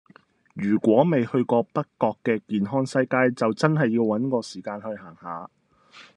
[0.55, 5.47] 如果未去過北角嘅健康西街就真係要搵個時間去行吓